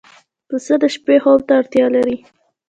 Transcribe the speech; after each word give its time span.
پسه 0.47 0.75
د 0.81 0.83
شپې 0.95 1.15
خوب 1.23 1.39
ته 1.47 1.53
اړتیا 1.59 1.85
لري. 1.95 2.15